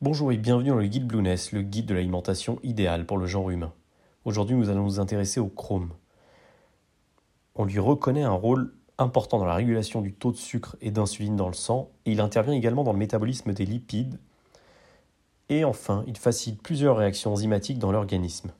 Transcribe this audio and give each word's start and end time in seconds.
Bonjour 0.00 0.30
et 0.30 0.36
bienvenue 0.36 0.68
dans 0.68 0.76
le 0.76 0.86
guide 0.86 1.08
Blueness, 1.08 1.50
le 1.50 1.62
guide 1.62 1.86
de 1.86 1.94
l'alimentation 1.94 2.60
idéale 2.62 3.04
pour 3.04 3.18
le 3.18 3.26
genre 3.26 3.50
humain. 3.50 3.72
Aujourd'hui, 4.24 4.54
nous 4.54 4.70
allons 4.70 4.84
nous 4.84 5.00
intéresser 5.00 5.40
au 5.40 5.48
chrome. 5.48 5.90
On 7.56 7.64
lui 7.64 7.80
reconnaît 7.80 8.22
un 8.22 8.30
rôle 8.30 8.72
important 8.96 9.40
dans 9.40 9.44
la 9.44 9.56
régulation 9.56 10.00
du 10.00 10.12
taux 10.12 10.30
de 10.30 10.36
sucre 10.36 10.76
et 10.80 10.92
d'insuline 10.92 11.34
dans 11.34 11.48
le 11.48 11.54
sang, 11.54 11.90
et 12.06 12.12
il 12.12 12.20
intervient 12.20 12.54
également 12.54 12.84
dans 12.84 12.92
le 12.92 12.98
métabolisme 13.00 13.52
des 13.52 13.64
lipides. 13.64 14.20
Et 15.48 15.64
enfin, 15.64 16.04
il 16.06 16.16
facilite 16.16 16.62
plusieurs 16.62 16.98
réactions 16.98 17.32
enzymatiques 17.32 17.80
dans 17.80 17.90
l'organisme. 17.90 18.52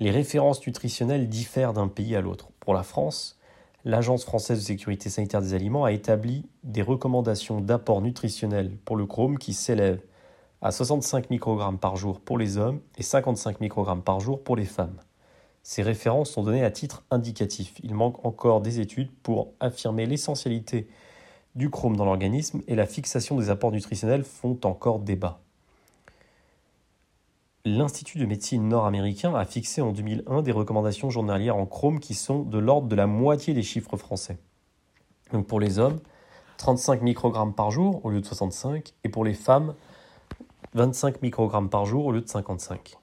Les 0.00 0.10
références 0.10 0.66
nutritionnelles 0.66 1.28
diffèrent 1.28 1.74
d'un 1.74 1.86
pays 1.86 2.16
à 2.16 2.20
l'autre. 2.20 2.48
Pour 2.58 2.74
la 2.74 2.82
France, 2.82 3.38
l'Agence 3.84 4.24
française 4.24 4.58
de 4.58 4.64
sécurité 4.64 5.10
sanitaire 5.10 5.42
des 5.42 5.54
aliments 5.54 5.84
a 5.84 5.92
établi 5.92 6.44
des 6.64 6.82
recommandations 6.82 7.60
d'apport 7.60 8.02
nutritionnel 8.02 8.76
pour 8.84 8.96
le 8.96 9.06
chrome 9.06 9.38
qui 9.38 9.54
s'élèvent 9.54 10.02
à 10.60 10.72
65 10.72 11.30
microgrammes 11.30 11.78
par 11.78 11.96
jour 11.96 12.20
pour 12.20 12.38
les 12.38 12.58
hommes 12.58 12.80
et 12.96 13.02
55 13.02 13.60
microgrammes 13.60 14.02
par 14.02 14.20
jour 14.20 14.42
pour 14.42 14.56
les 14.56 14.64
femmes. 14.64 14.96
Ces 15.62 15.82
références 15.82 16.30
sont 16.30 16.42
données 16.42 16.64
à 16.64 16.70
titre 16.70 17.04
indicatif. 17.10 17.74
Il 17.82 17.94
manque 17.94 18.24
encore 18.24 18.60
des 18.60 18.80
études 18.80 19.10
pour 19.22 19.52
affirmer 19.60 20.06
l'essentialité 20.06 20.88
du 21.54 21.70
chrome 21.70 21.96
dans 21.96 22.04
l'organisme 22.04 22.62
et 22.66 22.74
la 22.74 22.86
fixation 22.86 23.36
des 23.36 23.50
apports 23.50 23.72
nutritionnels 23.72 24.24
font 24.24 24.58
encore 24.64 25.00
débat. 25.00 25.40
L'Institut 27.64 28.18
de 28.18 28.26
médecine 28.26 28.66
nord-américain 28.68 29.34
a 29.34 29.44
fixé 29.44 29.82
en 29.82 29.92
2001 29.92 30.42
des 30.42 30.52
recommandations 30.52 31.10
journalières 31.10 31.56
en 31.56 31.66
chrome 31.66 32.00
qui 32.00 32.14
sont 32.14 32.42
de 32.42 32.58
l'ordre 32.58 32.88
de 32.88 32.96
la 32.96 33.06
moitié 33.06 33.52
des 33.52 33.62
chiffres 33.62 33.96
français. 33.96 34.38
Donc 35.32 35.46
pour 35.46 35.60
les 35.60 35.78
hommes, 35.78 35.98
35 36.56 37.02
microgrammes 37.02 37.54
par 37.54 37.70
jour 37.70 38.04
au 38.04 38.10
lieu 38.10 38.20
de 38.20 38.26
65, 38.26 38.94
et 39.04 39.08
pour 39.08 39.24
les 39.24 39.34
femmes, 39.34 39.74
25 40.74 41.22
microgrammes 41.22 41.70
par 41.70 41.86
jour 41.86 42.06
au 42.06 42.12
lieu 42.12 42.20
de 42.20 42.28
55. 42.28 42.98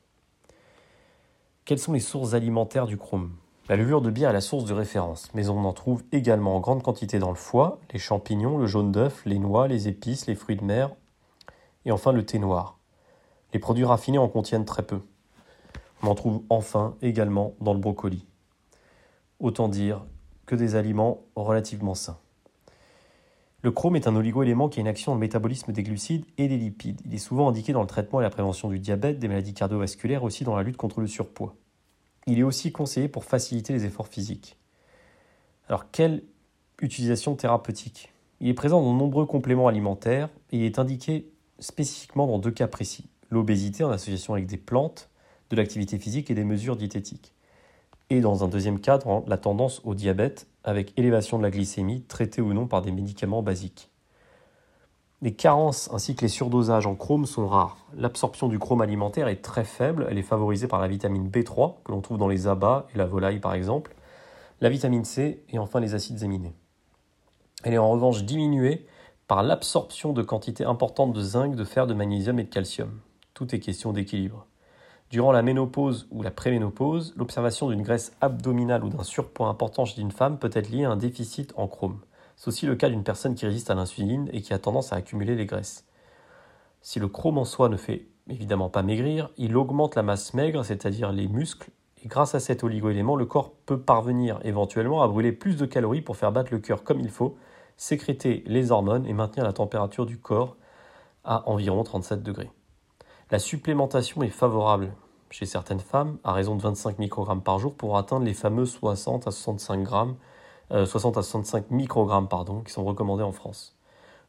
Quelles 1.65 1.79
sont 1.79 1.93
les 1.93 1.99
sources 1.99 2.35
alimentaires 2.35 2.85
du 2.85 2.95
chrome? 2.95 3.31
La 3.67 3.75
levure 3.75 4.01
de 4.01 4.11
bière 4.11 4.29
est 4.29 4.33
la 4.33 4.41
source 4.41 4.65
de 4.65 4.73
référence, 4.73 5.31
mais 5.33 5.49
on 5.49 5.65
en 5.65 5.73
trouve 5.73 6.03
également 6.11 6.55
en 6.55 6.59
grande 6.59 6.83
quantité 6.83 7.17
dans 7.17 7.31
le 7.31 7.35
foie, 7.35 7.79
les 7.91 7.97
champignons, 7.97 8.59
le 8.59 8.67
jaune 8.67 8.91
d'œuf, 8.91 9.25
les 9.25 9.39
noix, 9.39 9.67
les 9.67 9.87
épices, 9.87 10.27
les 10.27 10.35
fruits 10.35 10.57
de 10.57 10.63
mer, 10.63 10.91
et 11.85 11.91
enfin 11.91 12.11
le 12.11 12.23
thé 12.23 12.37
noir. 12.37 12.77
Les 13.51 13.59
produits 13.59 13.85
raffinés 13.85 14.19
en 14.19 14.27
contiennent 14.27 14.65
très 14.65 14.83
peu. 14.83 14.99
On 16.03 16.07
en 16.07 16.15
trouve 16.15 16.43
enfin 16.49 16.95
également 17.01 17.55
dans 17.61 17.73
le 17.73 17.79
brocoli. 17.79 18.27
Autant 19.39 19.69
dire 19.69 20.05
que 20.45 20.53
des 20.53 20.75
aliments 20.75 21.23
relativement 21.35 21.95
sains. 21.95 22.19
Le 23.65 23.71
chrome 23.71 23.95
est 23.95 24.05
un 24.05 24.15
oligoélément 24.15 24.69
qui 24.69 24.79
a 24.79 24.81
une 24.81 24.87
action 24.87 25.11
dans 25.11 25.17
métabolisme 25.17 25.71
des 25.71 25.81
glucides 25.81 26.23
et 26.37 26.47
des 26.47 26.55
lipides. 26.55 27.01
Il 27.03 27.15
est 27.15 27.17
souvent 27.17 27.49
indiqué 27.49 27.73
dans 27.73 27.81
le 27.81 27.87
traitement 27.87 28.19
et 28.19 28.23
la 28.23 28.29
prévention 28.29 28.69
du 28.69 28.77
diabète, 28.77 29.17
des 29.17 29.27
maladies 29.27 29.55
cardiovasculaires, 29.55 30.23
aussi 30.23 30.43
dans 30.43 30.55
la 30.55 30.61
lutte 30.61 30.77
contre 30.77 31.01
le 31.01 31.07
surpoids. 31.07 31.55
Il 32.27 32.37
est 32.37 32.43
aussi 32.43 32.71
conseillé 32.71 33.07
pour 33.07 33.25
faciliter 33.25 33.73
les 33.73 33.85
efforts 33.85 34.07
physiques. 34.07 34.59
Alors, 35.67 35.89
quelle 35.89 36.21
utilisation 36.79 37.33
thérapeutique? 37.33 38.13
Il 38.39 38.49
est 38.49 38.53
présent 38.53 38.83
dans 38.83 38.93
de 38.93 38.99
nombreux 38.99 39.25
compléments 39.25 39.67
alimentaires 39.67 40.29
et 40.51 40.57
il 40.57 40.63
est 40.63 40.77
indiqué 40.77 41.31
spécifiquement 41.57 42.27
dans 42.27 42.37
deux 42.37 42.51
cas 42.51 42.67
précis 42.67 43.09
l'obésité 43.31 43.83
en 43.83 43.89
association 43.89 44.35
avec 44.35 44.45
des 44.45 44.57
plantes, 44.57 45.09
de 45.49 45.55
l'activité 45.55 45.97
physique 45.97 46.29
et 46.29 46.35
des 46.35 46.43
mesures 46.43 46.75
diététiques. 46.75 47.33
Et 48.09 48.21
dans 48.21 48.43
un 48.43 48.47
deuxième 48.47 48.79
cadre, 48.79 49.23
la 49.27 49.37
tendance 49.37 49.81
au 49.83 49.95
diabète 49.95 50.47
avec 50.63 50.93
élévation 50.97 51.37
de 51.37 51.43
la 51.43 51.51
glycémie 51.51 52.03
traitée 52.03 52.41
ou 52.41 52.53
non 52.53 52.67
par 52.67 52.81
des 52.81 52.91
médicaments 52.91 53.41
basiques. 53.41 53.89
Les 55.21 55.33
carences 55.33 55.89
ainsi 55.91 56.15
que 56.15 56.21
les 56.21 56.27
surdosages 56.27 56.85
en 56.85 56.95
chrome 56.95 57.25
sont 57.25 57.47
rares. 57.47 57.77
L'absorption 57.95 58.47
du 58.47 58.59
chrome 58.59 58.81
alimentaire 58.81 59.27
est 59.27 59.41
très 59.41 59.63
faible, 59.63 60.05
elle 60.09 60.19
est 60.19 60.23
favorisée 60.23 60.67
par 60.67 60.79
la 60.79 60.87
vitamine 60.87 61.29
B3 61.29 61.75
que 61.83 61.91
l'on 61.91 62.01
trouve 62.01 62.17
dans 62.17 62.27
les 62.27 62.47
abats 62.47 62.85
et 62.93 62.97
la 62.97 63.05
volaille 63.05 63.39
par 63.39 63.53
exemple, 63.53 63.95
la 64.61 64.69
vitamine 64.69 65.05
C 65.05 65.43
et 65.49 65.57
enfin 65.57 65.79
les 65.79 65.95
acides 65.95 66.21
aminés. 66.23 66.53
Elle 67.63 67.73
est 67.73 67.79
en 67.79 67.89
revanche 67.89 68.23
diminuée 68.23 68.85
par 69.27 69.41
l'absorption 69.41 70.13
de 70.13 70.21
quantités 70.21 70.65
importantes 70.65 71.13
de 71.13 71.21
zinc, 71.21 71.55
de 71.55 71.63
fer, 71.63 71.87
de 71.87 71.95
magnésium 71.95 72.37
et 72.37 72.43
de 72.43 72.49
calcium. 72.49 72.99
Tout 73.33 73.55
est 73.55 73.59
question 73.59 73.93
d'équilibre. 73.93 74.45
Durant 75.11 75.31
la 75.31 75.43
ménopause 75.43 76.07
ou 76.09 76.23
la 76.23 76.31
préménopause, 76.31 77.13
l'observation 77.15 77.69
d'une 77.69 77.83
graisse 77.83 78.15
abdominale 78.21 78.83
ou 78.83 78.89
d'un 78.89 79.03
surpoids 79.03 79.47
important 79.47 79.85
chez 79.85 80.01
une 80.01 80.11
femme 80.11 80.39
peut 80.39 80.49
être 80.51 80.69
liée 80.69 80.85
à 80.85 80.91
un 80.91 80.97
déficit 80.97 81.53
en 81.55 81.67
chrome. 81.67 81.99
C'est 82.35 82.47
aussi 82.47 82.65
le 82.65 82.75
cas 82.75 82.89
d'une 82.89 83.03
personne 83.03 83.35
qui 83.35 83.45
résiste 83.45 83.69
à 83.69 83.75
l'insuline 83.75 84.29
et 84.33 84.41
qui 84.41 84.53
a 84.53 84.59
tendance 84.59 84.91
à 84.91 84.97
accumuler 84.97 85.35
les 85.35 85.45
graisses. 85.45 85.85
Si 86.81 86.99
le 86.99 87.07
chrome 87.07 87.37
en 87.37 87.45
soi 87.45 87.69
ne 87.69 87.77
fait 87.77 88.07
évidemment 88.29 88.69
pas 88.69 88.81
maigrir, 88.81 89.29
il 89.37 89.55
augmente 89.55 89.95
la 89.95 90.03
masse 90.03 90.33
maigre, 90.33 90.65
c'est-à-dire 90.65 91.11
les 91.11 91.27
muscles, 91.27 91.69
et 92.03 92.07
grâce 92.07 92.35
à 92.35 92.39
cet 92.39 92.63
oligoélément, 92.63 93.15
le 93.15 93.25
corps 93.25 93.51
peut 93.65 93.79
parvenir 93.79 94.39
éventuellement 94.43 95.01
à 95.01 95.07
brûler 95.07 95.31
plus 95.31 95.55
de 95.55 95.65
calories 95.65 96.01
pour 96.01 96.17
faire 96.17 96.31
battre 96.31 96.51
le 96.51 96.59
cœur 96.59 96.83
comme 96.83 96.99
il 96.99 97.09
faut, 97.09 97.37
sécréter 97.77 98.43
les 98.47 98.71
hormones 98.71 99.05
et 99.05 99.13
maintenir 99.13 99.45
la 99.45 99.53
température 99.53 100.05
du 100.05 100.17
corps 100.17 100.55
à 101.23 101.49
environ 101.49 101.83
37 101.83 102.21
degrés. 102.21 102.51
La 103.31 103.39
supplémentation 103.39 104.21
est 104.21 104.29
favorable 104.29 104.93
chez 105.31 105.47
certaines 105.47 105.79
femmes 105.79 106.19
à 106.23 106.31
raison 106.31 106.55
de 106.55 106.61
25 106.61 106.99
microgrammes 106.99 107.41
par 107.41 107.57
jour 107.57 107.73
pour 107.73 107.97
atteindre 107.97 108.23
les 108.23 108.35
fameux 108.35 108.67
60 108.67 109.25
à 109.25 109.31
65 109.31 109.81
grammes, 109.81 110.15
60 110.69 111.17
euh, 111.17 111.19
à 111.19 111.23
65 111.23 111.71
microgrammes 111.71 112.27
pardon, 112.27 112.61
qui 112.61 112.71
sont 112.71 112.85
recommandés 112.85 113.23
en 113.23 113.31
France. 113.31 113.75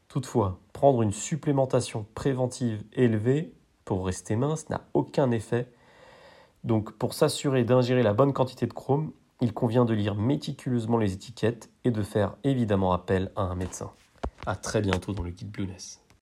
Toutefois, 0.07 0.57
prendre 0.73 1.03
une 1.03 1.11
supplémentation 1.11 2.07
préventive 2.15 2.83
élevée 2.93 3.53
pour 3.85 4.03
rester 4.03 4.35
mince 4.35 4.67
n'a 4.69 4.81
aucun 4.95 5.29
effet. 5.29 5.71
Donc 6.63 6.91
pour 6.93 7.13
s'assurer 7.13 7.63
d'ingérer 7.63 8.01
la 8.01 8.13
bonne 8.13 8.33
quantité 8.33 8.65
de 8.65 8.73
chrome, 8.73 9.11
il 9.41 9.53
convient 9.53 9.85
de 9.85 9.93
lire 9.93 10.15
méticuleusement 10.15 10.97
les 10.97 11.13
étiquettes 11.13 11.69
et 11.83 11.91
de 11.91 12.01
faire 12.01 12.35
évidemment 12.43 12.93
appel 12.93 13.31
à 13.35 13.43
un 13.43 13.53
médecin. 13.53 13.91
A 14.47 14.55
très 14.55 14.81
bientôt 14.81 15.13
dans 15.13 15.23
le 15.23 15.29
guide 15.29 15.51
Blueness. 15.51 16.01